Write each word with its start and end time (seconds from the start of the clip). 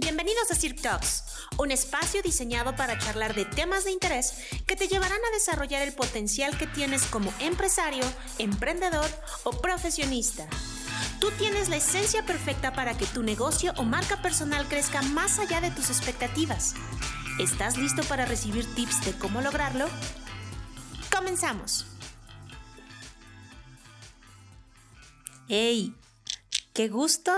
Bienvenidos 0.00 0.48
a 0.52 0.54
Cirque 0.54 0.80
Talks, 0.80 1.24
un 1.56 1.72
espacio 1.72 2.22
diseñado 2.22 2.76
para 2.76 2.96
charlar 2.98 3.34
de 3.34 3.44
temas 3.44 3.82
de 3.82 3.90
interés 3.90 4.32
que 4.64 4.76
te 4.76 4.86
llevarán 4.86 5.18
a 5.18 5.34
desarrollar 5.34 5.82
el 5.82 5.92
potencial 5.92 6.56
que 6.56 6.68
tienes 6.68 7.02
como 7.06 7.34
empresario, 7.40 8.04
emprendedor 8.38 9.10
o 9.42 9.50
profesionista. 9.50 10.46
Tú 11.20 11.32
tienes 11.32 11.68
la 11.68 11.78
esencia 11.78 12.24
perfecta 12.24 12.72
para 12.72 12.96
que 12.96 13.06
tu 13.06 13.24
negocio 13.24 13.72
o 13.76 13.82
marca 13.82 14.22
personal 14.22 14.68
crezca 14.68 15.02
más 15.02 15.40
allá 15.40 15.60
de 15.60 15.72
tus 15.72 15.90
expectativas. 15.90 16.74
¿Estás 17.40 17.76
listo 17.76 18.04
para 18.04 18.24
recibir 18.24 18.72
tips 18.76 19.04
de 19.04 19.18
cómo 19.18 19.40
lograrlo? 19.40 19.88
Comenzamos. 21.12 21.86
¡Hey! 25.48 25.92
¡Qué 26.72 26.88
gusto! 26.88 27.32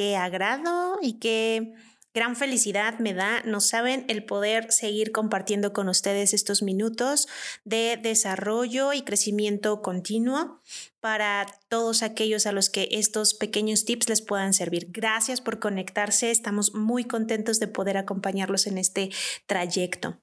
¡Qué 0.00 0.16
agrado! 0.16 0.98
Y 1.02 1.18
qué 1.18 1.74
gran 2.14 2.34
felicidad 2.34 2.98
me 3.00 3.12
da, 3.12 3.42
no 3.44 3.60
saben, 3.60 4.06
el 4.08 4.24
poder 4.24 4.72
seguir 4.72 5.12
compartiendo 5.12 5.74
con 5.74 5.90
ustedes 5.90 6.32
estos 6.32 6.62
minutos 6.62 7.28
de 7.64 7.98
desarrollo 8.02 8.94
y 8.94 9.02
crecimiento 9.02 9.82
continuo 9.82 10.58
para 11.00 11.46
todos 11.68 12.02
aquellos 12.02 12.46
a 12.46 12.52
los 12.52 12.70
que 12.70 12.88
estos 12.92 13.34
pequeños 13.34 13.84
tips 13.84 14.08
les 14.08 14.22
puedan 14.22 14.54
servir. 14.54 14.86
Gracias 14.88 15.42
por 15.42 15.60
conectarse, 15.60 16.30
estamos 16.30 16.72
muy 16.74 17.04
contentos 17.04 17.60
de 17.60 17.68
poder 17.68 17.98
acompañarlos 17.98 18.66
en 18.66 18.78
este 18.78 19.10
trayecto. 19.44 20.18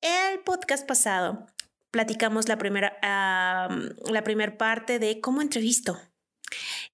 El 0.00 0.38
podcast 0.44 0.86
pasado 0.86 1.44
platicamos 1.90 2.46
la 2.46 2.56
primera, 2.56 2.96
la 3.02 4.56
parte 4.56 5.00
de 5.00 5.20
cómo 5.20 5.42
entrevisto. 5.42 6.00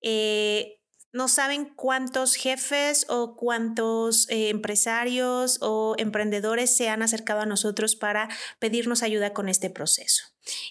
Eh, 0.01 0.76
no 1.17 1.29
saben 1.29 1.65
cuántos 1.65 2.35
jefes 2.35 3.07
o 3.09 3.37
cuántos 3.37 4.29
eh, 4.29 4.51
empresarios 4.51 5.59
o 5.63 5.95
emprendedores 5.97 6.77
se 6.77 6.91
han 6.91 7.03
acercado 7.03 7.41
a 7.41 7.47
nosotros 7.47 7.97
para 7.97 8.29
pedirnos 8.59 9.03
ayuda 9.03 9.33
con 9.33 9.49
este 9.49 9.71
proceso. 9.71 10.25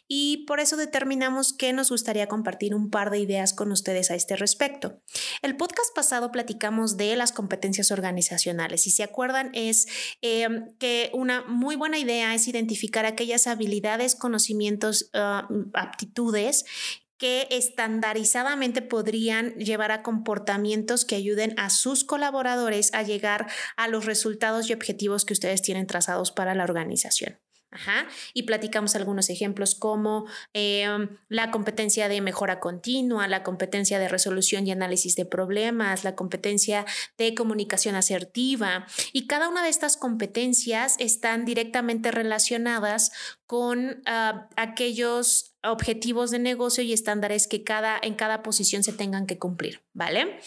Y 0.07 0.45
por 0.45 0.59
eso 0.59 0.77
determinamos 0.77 1.51
que 1.51 1.73
nos 1.73 1.89
gustaría 1.89 2.27
compartir 2.27 2.75
un 2.75 2.89
par 2.89 3.09
de 3.09 3.19
ideas 3.19 3.53
con 3.53 3.71
ustedes 3.71 4.11
a 4.11 4.15
este 4.15 4.35
respecto. 4.35 5.01
El 5.41 5.57
podcast 5.57 5.93
pasado 5.93 6.31
platicamos 6.31 6.95
de 6.95 7.15
las 7.15 7.31
competencias 7.31 7.91
organizacionales. 7.91 8.83
Si 8.83 8.91
se 8.91 9.03
acuerdan, 9.03 9.49
es 9.53 9.87
em, 10.21 10.75
que 10.77 11.09
una 11.13 11.43
muy 11.43 11.75
buena 11.75 11.97
idea 11.97 12.33
es 12.35 12.47
identificar 12.47 13.05
aquellas 13.05 13.47
habilidades, 13.47 14.15
conocimientos, 14.15 15.09
ah, 15.13 15.47
aptitudes 15.73 16.65
que 17.17 17.47
estandarizadamente 17.51 18.81
podrían 18.81 19.51
llevar 19.55 19.91
a 19.91 20.03
comportamientos 20.03 21.05
que 21.05 21.15
ayuden 21.15 21.53
a 21.57 21.69
sus 21.69 22.03
colaboradores 22.03 22.93
a 22.93 23.03
llegar 23.03 23.47
a 23.77 23.87
los 23.87 24.05
resultados 24.05 24.69
y 24.69 24.73
objetivos 24.73 25.25
que 25.25 25.33
ustedes 25.33 25.61
tienen 25.61 25.87
trazados 25.87 26.31
para 26.31 26.55
la 26.55 26.63
organización. 26.63 27.37
Y 28.33 28.43
platicamos 28.43 28.95
algunos 28.95 29.29
ejemplos 29.29 29.75
como 29.75 30.25
em, 30.53 31.09
la 31.29 31.51
competencia 31.51 32.07
de 32.07 32.21
mejora 32.21 32.59
continua, 32.59 33.27
la 33.27 33.43
competencia 33.43 33.99
de 33.99 34.07
resolución 34.07 34.67
y 34.67 34.71
análisis 34.71 35.15
de 35.15 35.25
problemas, 35.25 36.03
la 36.03 36.15
competencia 36.15 36.85
de 37.17 37.35
comunicación 37.35 37.95
asertiva. 37.95 38.85
Y 39.13 39.27
cada 39.27 39.49
una 39.49 39.63
de 39.63 39.69
estas 39.69 39.97
competencias 39.97 40.95
están 40.99 41.45
directamente 41.45 42.11
relacionadas 42.11 43.11
con 43.45 44.01
ah, 44.05 44.49
aquellos 44.55 45.55
objetivos 45.63 46.31
de 46.31 46.39
negocio 46.39 46.83
y 46.83 46.93
estándares 46.93 47.47
que 47.47 47.63
cada, 47.63 47.99
en 48.01 48.15
cada 48.15 48.43
posición 48.43 48.83
se 48.83 48.93
tengan 48.93 49.25
que 49.25 49.37
cumplir, 49.37 49.83
¿vale? 49.93 50.39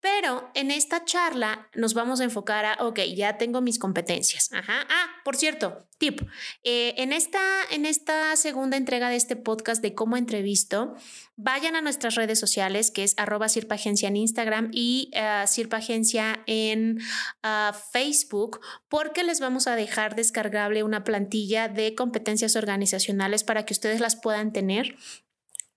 Pero 0.00 0.50
en 0.54 0.70
esta 0.70 1.04
charla 1.04 1.68
nos 1.74 1.94
vamos 1.94 2.20
a 2.20 2.24
enfocar 2.24 2.64
a, 2.64 2.86
ok, 2.86 3.00
ya 3.14 3.38
tengo 3.38 3.60
mis 3.60 3.78
competencias. 3.78 4.50
Ajá. 4.52 4.86
Ah, 4.88 5.06
por 5.24 5.36
cierto, 5.36 5.88
tip. 5.98 6.20
Eh, 6.62 6.94
en, 6.98 7.12
esta, 7.12 7.40
en 7.70 7.86
esta 7.86 8.36
segunda 8.36 8.76
entrega 8.76 9.08
de 9.08 9.16
este 9.16 9.36
podcast 9.36 9.82
de 9.82 9.94
cómo 9.94 10.16
entrevisto, 10.16 10.94
vayan 11.36 11.76
a 11.76 11.80
nuestras 11.80 12.14
redes 12.14 12.38
sociales, 12.38 12.90
que 12.90 13.04
es 13.04 13.14
arroba 13.16 13.48
Sirpagencia 13.48 14.08
en 14.08 14.16
Instagram 14.16 14.70
y 14.72 15.10
uh, 15.14 15.46
Sirpagencia 15.46 16.42
en 16.46 16.98
uh, 17.44 17.74
Facebook, 17.92 18.60
porque 18.88 19.22
les 19.22 19.40
vamos 19.40 19.66
a 19.66 19.76
dejar 19.76 20.16
descargable 20.16 20.82
una 20.82 21.04
plantilla 21.04 21.68
de 21.68 21.94
competencias 21.94 22.56
organizacionales 22.56 23.44
para 23.44 23.64
que 23.64 23.74
ustedes 23.74 24.00
las 24.00 24.16
puedan 24.16 24.52
tener 24.52 24.96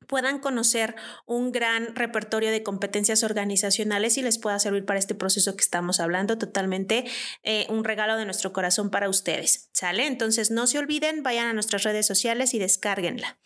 puedan 0.09 0.39
conocer 0.39 0.95
un 1.27 1.51
gran 1.51 1.95
repertorio 1.95 2.49
de 2.49 2.63
competencias 2.63 3.23
organizacionales 3.23 4.17
y 4.17 4.23
les 4.23 4.39
pueda 4.39 4.57
servir 4.57 4.83
para 4.83 4.97
este 4.97 5.13
proceso 5.13 5.55
que 5.55 5.61
estamos 5.61 5.99
hablando. 5.99 6.35
Totalmente 6.37 7.05
eh, 7.43 7.67
un 7.69 7.83
regalo 7.83 8.17
de 8.17 8.25
nuestro 8.25 8.51
corazón 8.51 8.89
para 8.89 9.07
ustedes. 9.07 9.69
¿Sale? 9.71 10.07
Entonces 10.07 10.49
no 10.49 10.65
se 10.65 10.79
olviden, 10.79 11.21
vayan 11.21 11.47
a 11.47 11.53
nuestras 11.53 11.83
redes 11.83 12.07
sociales 12.07 12.55
y 12.55 12.59
descárguenla. 12.59 13.37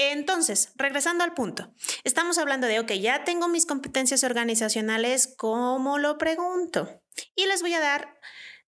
Entonces, 0.00 0.70
regresando 0.76 1.24
al 1.24 1.34
punto, 1.34 1.74
estamos 2.04 2.38
hablando 2.38 2.68
de, 2.68 2.78
ok, 2.78 2.92
ya 2.92 3.24
tengo 3.24 3.48
mis 3.48 3.66
competencias 3.66 4.22
organizacionales, 4.22 5.34
¿cómo 5.36 5.98
lo 5.98 6.18
pregunto? 6.18 7.02
Y 7.34 7.46
les 7.46 7.62
voy 7.62 7.74
a 7.74 7.80
dar 7.80 8.16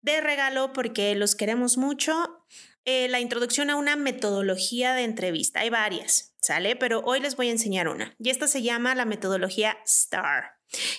de 0.00 0.22
regalo, 0.22 0.72
porque 0.72 1.14
los 1.16 1.34
queremos 1.34 1.76
mucho, 1.76 2.46
eh, 2.86 3.08
la 3.08 3.20
introducción 3.20 3.68
a 3.68 3.76
una 3.76 3.94
metodología 3.94 4.94
de 4.94 5.02
entrevista. 5.02 5.60
Hay 5.60 5.68
varias, 5.68 6.34
¿sale? 6.40 6.76
Pero 6.76 7.02
hoy 7.04 7.20
les 7.20 7.36
voy 7.36 7.48
a 7.48 7.52
enseñar 7.52 7.88
una. 7.88 8.16
Y 8.18 8.30
esta 8.30 8.48
se 8.48 8.62
llama 8.62 8.94
la 8.94 9.04
metodología 9.04 9.76
STAR. 9.86 10.52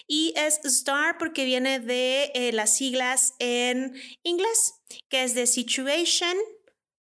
Y 0.06 0.36
es 0.36 0.60
STAR 0.64 1.18
porque 1.18 1.44
viene 1.44 1.80
de 1.80 2.32
eh, 2.36 2.52
las 2.52 2.76
siglas 2.78 3.34
en 3.40 4.00
inglés, 4.22 4.76
que 5.10 5.24
es 5.24 5.34
de 5.34 5.48
Situation, 5.48 6.38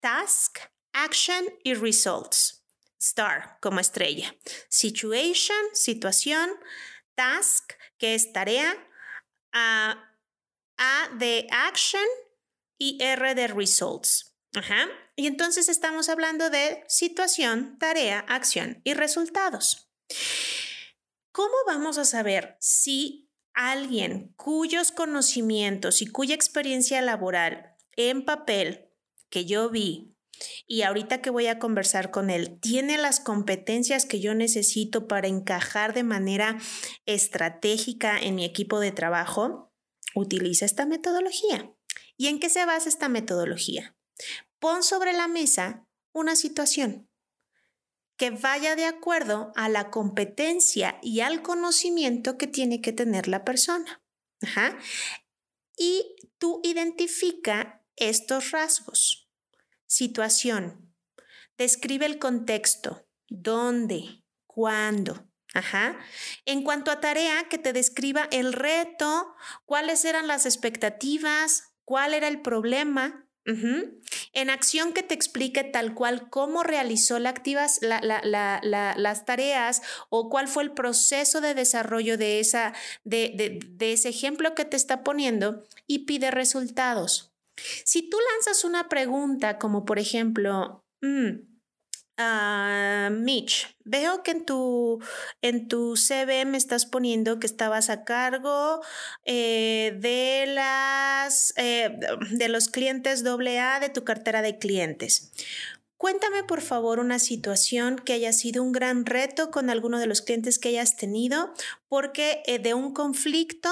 Task, 0.02 0.58
Action 0.92 1.46
y 1.64 1.74
Results 1.74 2.63
star 3.04 3.58
como 3.62 3.80
estrella. 3.80 4.36
Situation, 4.70 5.58
situación. 5.74 6.50
Task, 7.16 7.74
que 7.98 8.16
es 8.16 8.32
tarea. 8.32 8.76
A, 9.52 10.10
de 11.18 11.48
action 11.52 12.04
y 12.78 12.98
R 13.02 13.36
de 13.36 13.48
results. 13.48 14.36
Ajá. 14.56 14.88
Y 15.16 15.28
entonces 15.28 15.70
estamos 15.70 16.10
hablando 16.10 16.50
de 16.50 16.84
situación, 16.88 17.78
tarea, 17.78 18.20
acción 18.28 18.82
y 18.84 18.94
resultados. 18.94 19.90
¿Cómo 21.32 21.54
vamos 21.68 21.98
a 21.98 22.06
saber 22.06 22.58
si 22.60 23.32
alguien 23.54 24.34
cuyos 24.36 24.92
conocimientos 24.92 26.02
y 26.02 26.08
cuya 26.08 26.36
experiencia 26.36 27.02
laboral 27.02 27.76
en 27.96 28.26
papel 28.26 28.90
que 29.30 29.46
yo 29.46 29.70
vi 29.70 30.13
y 30.66 30.84
ahorita 30.84 31.22
que 31.22 31.30
voy 31.30 31.48
a 31.48 31.60
conversar 31.60 32.12
con 32.12 32.30
él, 32.30 32.60
tiene 32.60 32.98
las 32.98 33.20
competencias 33.20 34.06
que 34.06 34.20
yo 34.20 34.34
necesito 34.34 35.08
para 35.08 35.28
encajar 35.28 35.94
de 35.94 36.04
manera 36.04 36.58
estratégica 37.06 38.18
en 38.18 38.36
mi 38.36 38.46
equipo 38.46 38.80
de 38.80 38.92
trabajo, 38.92 39.74
utiliza 40.16 40.66
esta 40.66 40.86
metodología. 40.86 41.74
¿Y 42.18 42.28
en 42.28 42.40
qué 42.40 42.50
se 42.50 42.66
basa 42.66 42.90
esta 42.90 43.10
metodología? 43.10 43.96
Pon 44.60 44.84
sobre 44.84 45.14
la 45.14 45.28
mesa 45.28 45.86
una 46.14 46.36
situación 46.36 47.10
que 48.16 48.30
vaya 48.30 48.76
de 48.76 48.86
acuerdo 48.86 49.52
a 49.56 49.70
la 49.70 49.90
competencia 49.90 51.00
y 51.02 51.22
al 51.22 51.42
conocimiento 51.42 52.38
que 52.38 52.48
tiene 52.48 52.80
que 52.80 52.94
tener 52.94 53.28
la 53.28 53.44
persona. 53.44 54.02
Y 55.76 56.16
tú 56.38 56.62
identifica 56.64 57.84
estos 57.96 58.52
rasgos. 58.52 59.23
Situación. 59.94 60.92
Describe 61.56 62.08
el 62.08 62.18
contexto. 62.18 63.06
¿Dónde? 63.30 64.24
¿Cuándo? 64.48 65.30
Ajá. 65.54 66.00
En 66.46 66.64
cuanto 66.64 66.90
a 66.90 67.00
tarea, 67.00 67.48
que 67.48 67.60
te 67.60 67.74
describa 67.74 68.28
el 68.32 68.54
reto, 68.54 69.36
cuáles 69.66 70.04
eran 70.04 70.26
las 70.26 70.48
expectativas, 70.48 71.76
cuál 71.86 72.16
era 72.16 72.28
el 72.28 72.42
problema. 72.42 73.30
En 73.46 74.50
acción 74.50 74.94
que 74.94 75.04
te 75.04 75.14
explique 75.14 75.64
tal 75.64 75.94
cual 75.94 76.28
cómo 76.32 76.64
realizó 76.64 77.20
las 77.20 77.36
tareas 79.26 79.82
o 80.10 80.28
cuál 80.30 80.48
fue 80.48 80.64
el 80.64 80.72
proceso 80.72 81.40
de 81.40 81.54
desarrollo 81.54 82.18
de, 82.18 82.40
esa, 82.40 82.74
de, 83.04 83.60
de 83.64 83.94
ese 83.94 84.10
ejemplo 84.10 84.56
que 84.56 84.66
te 84.66 84.76
está 84.76 85.04
poniendo 85.04 85.64
y 85.86 86.06
pide 86.06 86.32
resultados. 86.32 87.33
Si 87.56 88.10
tú 88.10 88.18
lanzas 88.34 88.64
una 88.64 88.90
pregunta 88.90 89.58
como 89.58 89.86
por 89.86 90.00
ejemplo, 90.00 90.86
mm, 91.02 91.30
ah, 92.18 93.10
Mitch, 93.12 93.76
veo 93.84 94.24
que 94.24 94.32
en 94.32 94.46
tu, 94.46 95.00
en 95.42 95.68
tu 95.68 95.96
CV 95.96 96.46
me 96.46 96.58
estás 96.58 96.86
poniendo 96.86 97.40
que 97.40 97.48
estabas 97.48 97.90
a 97.90 98.04
cargo 98.04 98.82
eh, 99.26 99.98
de, 100.00 100.46
las, 100.48 101.54
eh, 101.58 101.98
de 102.32 102.50
los 102.50 102.70
clientes 102.70 103.24
AA 103.26 103.80
de 103.80 103.90
tu 103.90 104.04
cartera 104.04 104.42
de 104.42 104.58
clientes. 104.58 105.32
Cuéntame 106.04 106.44
por 106.44 106.60
favor 106.60 107.00
una 107.00 107.18
situación 107.18 107.96
que 107.96 108.12
haya 108.12 108.34
sido 108.34 108.62
un 108.62 108.74
gran 108.74 109.06
reto 109.06 109.52
con 109.52 109.70
alguno 109.70 110.00
de 110.00 110.06
los 110.06 110.22
clientes 110.22 110.60
que 110.60 110.68
hayas 110.68 110.98
tenido, 110.98 111.54
porque 111.88 112.44
eh, 112.46 112.60
de 112.60 112.74
un 112.74 112.94
conflicto 112.94 113.70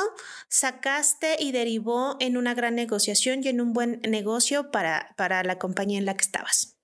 sacaste 0.47 1.35
y 1.43 1.51
derivó 1.51 2.15
en 2.21 2.37
una 2.37 2.53
gran 2.53 2.75
negociación 2.75 3.41
y 3.43 3.49
en 3.49 3.59
un 3.59 3.73
buen 3.73 3.99
negocio 4.07 4.71
para, 4.71 5.13
para 5.17 5.43
la 5.43 5.59
compañía 5.59 5.99
en 5.99 6.05
la 6.05 6.15
que 6.15 6.23
estabas. 6.23 6.77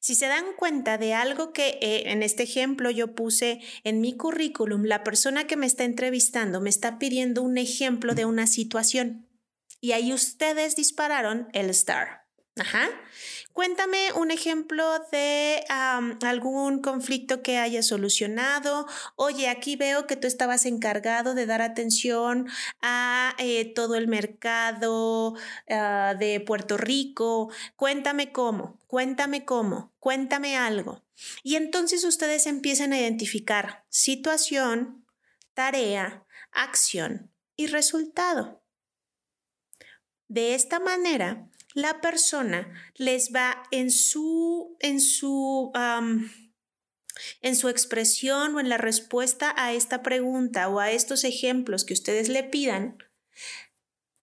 Si 0.00 0.16
se 0.16 0.26
dan 0.26 0.46
cuenta 0.58 0.98
de 0.98 1.14
algo 1.14 1.52
que 1.52 1.78
eh, 1.80 2.10
en 2.10 2.24
este 2.24 2.42
ejemplo 2.42 2.90
yo 2.90 3.14
puse 3.14 3.60
en 3.84 4.00
mi 4.00 4.16
currículum, 4.16 4.82
la 4.82 5.04
persona 5.04 5.46
que 5.46 5.56
me 5.56 5.66
está 5.66 5.84
entrevistando 5.84 6.60
me 6.60 6.70
está 6.70 6.98
pidiendo 6.98 7.40
un 7.42 7.56
ejemplo 7.56 8.16
de 8.16 8.24
una 8.24 8.48
situación 8.48 9.28
y 9.80 9.92
ahí 9.92 10.12
ustedes 10.12 10.74
dispararon 10.74 11.48
el 11.52 11.70
star. 11.70 12.29
Ajá. 12.60 12.90
Cuéntame 13.54 14.12
un 14.12 14.30
ejemplo 14.30 14.84
de 15.10 15.64
algún 15.68 16.82
conflicto 16.82 17.42
que 17.42 17.56
hayas 17.56 17.86
solucionado. 17.86 18.86
Oye, 19.16 19.48
aquí 19.48 19.76
veo 19.76 20.06
que 20.06 20.16
tú 20.16 20.26
estabas 20.26 20.66
encargado 20.66 21.34
de 21.34 21.46
dar 21.46 21.62
atención 21.62 22.48
a 22.82 23.34
eh, 23.38 23.72
todo 23.74 23.94
el 23.94 24.08
mercado 24.08 25.36
ah, 25.70 26.14
de 26.18 26.40
Puerto 26.40 26.76
Rico. 26.76 27.50
Cuéntame 27.76 28.30
cómo, 28.30 28.78
cuéntame 28.86 29.46
cómo, 29.46 29.94
cuéntame 29.98 30.58
algo. 30.58 31.02
Y 31.42 31.56
entonces 31.56 32.04
ustedes 32.04 32.46
empiezan 32.46 32.92
a 32.92 33.00
identificar 33.00 33.84
situación, 33.88 35.06
tarea, 35.54 36.24
acción 36.52 37.32
y 37.56 37.68
resultado. 37.68 38.62
De 40.28 40.54
esta 40.54 40.78
manera, 40.78 41.49
la 41.74 42.00
persona 42.00 42.72
les 42.94 43.32
va 43.34 43.62
en 43.70 43.90
su, 43.90 44.76
en 44.80 45.00
su, 45.00 45.72
en 47.42 47.56
su 47.56 47.68
expresión 47.68 48.54
o 48.54 48.60
en 48.60 48.68
la 48.68 48.78
respuesta 48.78 49.54
a 49.56 49.72
esta 49.72 50.02
pregunta 50.02 50.68
o 50.68 50.80
a 50.80 50.90
estos 50.90 51.24
ejemplos 51.24 51.84
que 51.84 51.94
ustedes 51.94 52.28
le 52.28 52.44
pidan, 52.44 52.98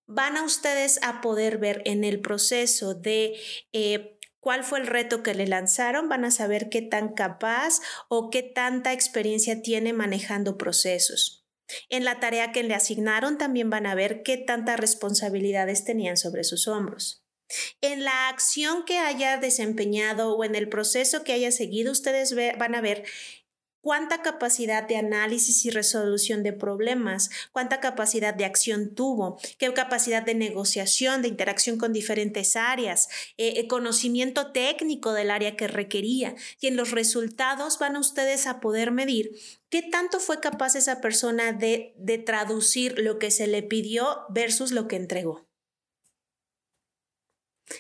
van 0.06 0.38
a 0.38 0.44
ustedes 0.44 1.00
a 1.04 1.22
poder 1.22 1.58
ver 1.58 1.82
en 1.86 2.04
el 2.04 2.22
proceso 2.22 2.96
de 2.96 3.36
eh, 3.74 4.18
cuál 4.40 4.64
fue 4.64 4.80
el 4.80 4.88
reto 4.88 5.24
que 5.24 5.34
le 5.34 5.48
lanzaron, 5.48 6.10
van 6.10 6.26
a 6.26 6.32
saber 6.32 6.70
qué 6.70 6.82
tan 6.82 7.14
capaz 7.14 7.82
o 8.08 8.30
qué 8.30 8.44
tanta 8.44 8.94
experiencia 8.94 9.62
tiene 9.62 9.94
manejando 9.94 10.58
procesos. 10.58 11.46
En 11.90 12.06
la 12.06 12.22
tarea 12.22 12.54
que 12.54 12.64
le 12.64 12.74
asignaron 12.74 13.38
también 13.38 13.70
van 13.70 13.86
a 13.86 13.96
ver 13.96 14.24
qué 14.24 14.38
tantas 14.38 14.80
responsabilidades 14.80 15.84
tenían 15.84 16.16
sobre 16.16 16.46
sus 16.46 16.70
hombros. 16.70 17.27
En 17.82 18.04
la 18.04 18.30
acción 18.30 18.84
que 18.86 19.00
haya 19.00 19.38
desempeñado 19.38 20.36
o 20.36 20.44
en 20.44 20.56
el 20.56 20.70
proceso 20.70 21.24
que 21.24 21.34
haya 21.34 21.52
seguido, 21.52 21.92
ustedes 21.92 22.36
van 22.58 22.76
a 22.76 22.82
ver 22.82 23.06
cuánta 23.88 24.22
capacidad 24.22 24.86
de 24.86 24.98
análisis 24.98 25.64
y 25.64 25.70
resolución 25.70 26.44
de 26.44 26.52
problemas, 26.52 27.30
cuánta 27.54 27.80
capacidad 27.80 28.34
de 28.34 28.44
acción 28.44 28.94
tuvo, 28.94 29.40
qué 29.58 29.72
capacidad 29.74 30.24
de 30.24 30.36
negociación, 30.36 31.22
de 31.22 31.30
interacción 31.30 31.78
con 31.78 31.94
diferentes 31.94 32.58
áreas, 32.58 33.08
eh, 33.38 33.54
eh, 33.56 33.68
conocimiento 33.68 34.52
técnico 34.52 35.14
del 35.14 35.32
área 35.32 35.56
que 35.56 35.70
requería. 35.70 36.36
Y 36.60 36.68
en 36.68 36.76
los 36.76 36.92
resultados 36.92 37.80
van 37.80 37.96
ustedes 37.96 38.46
a 38.46 38.60
poder 38.60 38.92
medir 38.92 39.32
qué 39.70 39.82
tanto 39.84 40.20
fue 40.20 40.42
capaz 40.42 40.76
esa 40.76 41.00
persona 41.00 41.54
de 41.54 42.24
traducir 42.26 43.00
lo 43.00 43.20
que 43.20 43.32
se 43.32 43.48
le 43.48 43.64
pidió 43.64 44.26
versus 44.28 44.72
lo 44.72 44.90
que 44.90 44.98
entregó. 44.98 45.47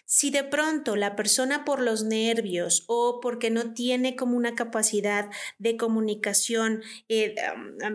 Si 0.05 0.31
de 0.31 0.43
pronto 0.43 0.95
la 0.95 1.15
persona 1.15 1.65
por 1.65 1.81
los 1.81 2.03
nervios 2.03 2.83
o 2.87 3.19
porque 3.21 3.49
no 3.49 3.73
tiene 3.73 4.15
como 4.15 4.35
una 4.35 4.55
capacidad 4.55 5.29
de 5.59 5.77
comunicación 5.77 6.81
eh, 7.09 7.35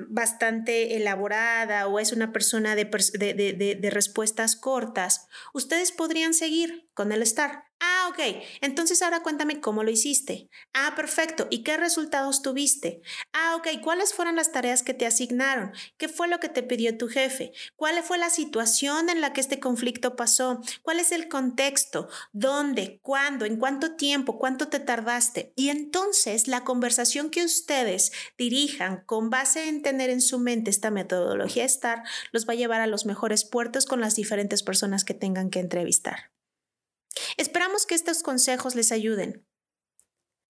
bastante 0.09 0.97
elaborada 0.97 1.87
o 1.87 1.99
es 1.99 2.13
una 2.13 2.33
persona 2.33 2.75
de, 2.75 2.85
de 2.85 3.91
respuestas 3.91 4.57
cortas, 4.57 5.29
ustedes 5.53 5.93
podrían 5.93 6.35
seguir 6.35 6.89
con 6.95 7.13
el 7.13 7.23
estar. 7.23 7.65
Ah, 8.03 8.09
ok. 8.09 8.19
Entonces 8.63 9.01
ahora 9.01 9.23
cuéntame 9.23 9.61
cómo 9.61 9.85
lo 9.85 9.91
hiciste. 9.91 10.49
Ah, 10.75 10.95
perfecto. 10.97 11.47
¿Y 11.51 11.63
qué 11.63 11.77
resultados 11.77 12.43
tuviste? 12.43 13.01
Ah, 13.33 13.55
ok. 13.57 13.81
¿Cuáles 13.81 14.13
fueron 14.13 14.35
las 14.35 14.51
tareas 14.51 14.83
que 14.83 14.93
te 14.93 15.07
asignaron? 15.07 15.73
¿Qué 15.99 16.09
fue 16.09 16.27
lo 16.27 16.41
que 16.41 16.49
te 16.49 16.65
pidió 16.65 16.97
tu 16.99 17.07
jefe? 17.07 17.53
¿Cuál 17.77 18.03
fue 18.03 18.19
la 18.19 18.29
situación 18.31 19.09
en 19.09 19.21
la 19.21 19.33
que 19.33 19.41
este 19.41 19.61
conflicto 19.61 20.17
pasó? 20.17 20.61
¿Cuál 20.83 20.99
es 20.99 21.13
el 21.13 21.29
contexto? 21.29 22.09
¿Dónde? 22.33 22.99
¿Cuándo? 23.03 23.45
¿En 23.45 23.57
cuánto 23.57 23.95
tiempo? 23.95 24.37
¿Cuánto 24.37 24.67
te 24.67 24.81
tardaste? 24.81 25.53
Y 25.55 25.69
entonces 25.69 26.49
la 26.49 26.65
conversación 26.65 27.31
que 27.31 27.45
ustedes 27.45 28.11
dirijan 28.37 29.05
con 29.07 29.31
base 29.31 29.69
en 29.69 29.81
tener 29.81 30.11
en 30.11 30.23
su 30.23 30.41
mente 30.41 30.71
esta 30.71 30.91
metodología 30.91 31.69
STAR 31.69 32.03
los 32.33 32.49
va 32.49 32.55
a 32.55 32.57
llevar 32.57 32.81
a 32.81 32.89
los 32.89 33.07
mejores 33.07 33.45
puertos 33.45 33.87
con 33.87 34.01
las 34.01 34.17
diferentes 34.17 34.65
personas 34.65 35.05
que 35.05 35.15
tengan 35.15 35.51
que 35.51 35.61
entrevistar. 35.61 36.32
Esperamos 37.37 37.87
que 37.87 37.95
estos 37.95 38.23
consejos 38.23 38.75
les 38.75 38.93
ayuden. 38.93 39.47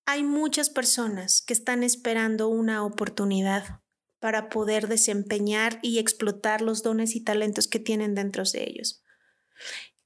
Hay 0.06 0.25
muchas 0.25 0.70
personas 0.70 1.43
que 1.43 1.53
están 1.53 1.82
esperando 1.82 2.49
una 2.49 2.85
oportunidad 2.85 3.81
para 4.19 4.49
poder 4.49 4.88
desempeñar 4.88 5.79
y 5.82 5.99
explotar 5.99 6.61
los 6.61 6.82
dones 6.82 7.17
y 7.17 7.20
talentos 7.20 7.67
que 7.67 7.79
tienen 7.79 8.14
dentro 8.14 8.44
de 8.44 8.62
ellos. 8.62 9.03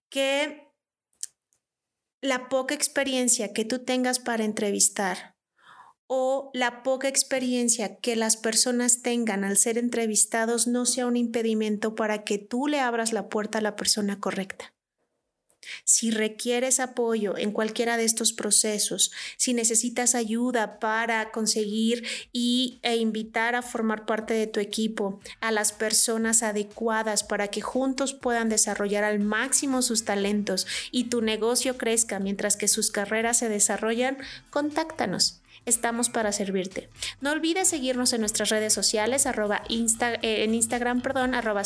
Que 0.08 0.67
la 2.23 2.49
poca 2.49 2.75
experiencia 2.75 3.52
que 3.52 3.64
tú 3.64 3.85
tengas 3.85 4.19
para 4.19 4.44
entrevistar 4.44 5.37
o 6.06 6.50
la 6.55 6.82
poca 6.82 7.09
experiencia 7.09 7.97
que 7.97 8.17
las 8.17 8.37
personas 8.37 9.02
tengan 9.02 9.44
al 9.44 9.56
ser 9.56 9.76
entrevistados 9.76 10.67
no 10.67 10.87
sea 10.87 11.06
un 11.06 11.17
impedimento 11.17 11.94
para 11.94 12.25
que 12.25 12.38
tú 12.38 12.69
le 12.69 12.81
abras 12.81 13.12
la 13.12 13.29
puerta 13.29 13.59
a 13.59 13.62
la 13.62 13.76
persona 13.76 14.20
correcta. 14.20 14.75
Si 15.85 16.11
requieres 16.11 16.81
apoyo 16.81 17.37
en 17.37 17.53
cualquiera 17.53 17.97
de 17.97 18.05
estos 18.05 18.33
procesos, 18.33 19.13
si 19.37 19.55
necesitas 19.55 20.15
ayuda 20.15 20.79
para 20.79 21.31
conseguir 21.31 22.07
y, 22.33 22.79
e 22.83 22.97
invitar 22.97 23.55
a 23.55 23.63
formar 23.63 24.07
parte 24.07 24.35
de 24.35 24.47
tu 24.47 24.61
equipo 24.61 25.21
a 25.41 25.51
las 25.51 25.73
personas 25.73 26.43
adecuadas 26.43 27.25
para 27.25 27.49
que 27.49 27.61
juntos 27.61 28.15
puedan 28.15 28.49
desarrollar 28.49 29.05
al 29.05 29.21
máximo 29.21 29.83
sus 29.83 30.05
talentos 30.05 30.67
y 30.91 31.05
tu 31.05 31.23
negocio 31.23 31.77
crezca 31.77 32.19
mientras 32.19 32.57
que 32.57 32.69
sus 32.69 32.91
carreras 32.91 33.39
se 33.39 33.49
desarrollan, 33.49 34.19
contáctanos 34.51 35.41
estamos 35.67 36.09
para 36.09 36.33
servirte. 36.33 36.89
No 37.21 37.33
olvides 37.33 37.69
seguirnos 37.69 38.12
en 38.12 38.21
nuestras 38.21 38.49
redes 38.49 38.73
sociales, 38.73 39.26
arroba 39.26 39.62
eh, 39.69 40.19
en 40.23 40.55
Instagram, 40.55 41.02
perdón, 41.02 41.35
arroba 41.35 41.62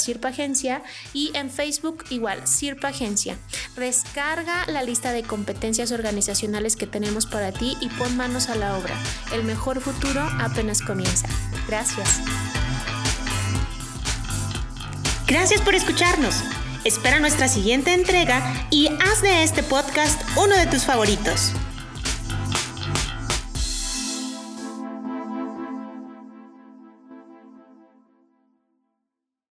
y 1.13 1.31
en 1.35 1.51
Facebook 1.51 2.05
igual, 2.11 2.47
Sirpa 2.47 2.89
Agencia. 2.89 3.37
Descarga 3.77 4.67
la 4.67 4.83
lista 4.83 5.13
de 5.13 5.23
competencias 5.23 5.93
organizacionales 5.93 6.77
que 6.77 6.87
tenemos 6.87 7.27
para 7.27 7.53
ti 7.53 7.77
y 7.81 7.89
pon 7.91 8.17
manos 8.17 8.49
a 8.49 8.57
la 8.57 8.77
obra. 8.77 8.95
El 9.33 9.45
mejor 9.45 9.81
futuro 9.81 10.23
apenas 10.41 10.81
comienza. 10.83 11.29
Gracias. 11.69 12.21
Gracias 15.27 15.61
por 15.61 15.75
escucharnos. 15.75 16.43
Espera 16.85 17.21
nuestra 17.21 17.47
siguiente 17.47 17.93
entrega 17.93 18.67
y 18.71 18.89
haz 18.89 19.23
de 19.23 19.43
este 19.43 19.63
podcast 19.63 20.21
uno 20.37 20.57
de 20.57 20.67
tus 20.67 20.85
favoritos. 20.85 21.53